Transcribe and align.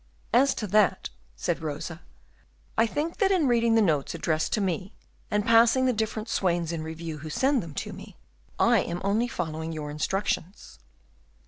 "As 0.33 0.55
to 0.55 0.65
that," 0.65 1.11
said 1.35 1.61
Rosa, 1.61 2.01
"I 2.75 2.87
think 2.87 3.17
that 3.17 3.29
in 3.29 3.47
reading 3.47 3.75
the 3.75 3.83
notes 3.83 4.15
addressed 4.15 4.51
to 4.53 4.59
me, 4.59 4.95
and 5.29 5.45
passing 5.45 5.85
the 5.85 5.93
different 5.93 6.27
swains 6.27 6.71
in 6.71 6.81
review 6.81 7.19
who 7.19 7.29
send 7.29 7.61
them 7.61 7.75
to 7.75 7.93
me, 7.93 8.17
I 8.57 8.79
am 8.79 9.01
only 9.03 9.27
following 9.27 9.71
your 9.71 9.91
instructions." 9.91 10.79